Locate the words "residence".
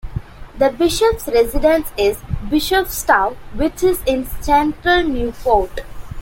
1.27-1.89